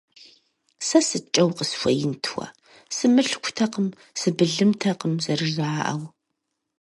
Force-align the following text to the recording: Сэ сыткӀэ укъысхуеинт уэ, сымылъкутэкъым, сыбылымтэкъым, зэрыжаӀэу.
Сэ 0.87 0.99
сыткӀэ 1.07 1.43
укъысхуеинт 1.47 2.23
уэ, 2.35 2.45
сымылъкутэкъым, 2.95 3.87
сыбылымтэкъым, 4.19 5.13
зэрыжаӀэу. 5.23 6.03